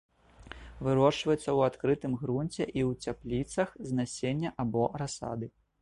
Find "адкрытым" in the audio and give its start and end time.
1.73-2.17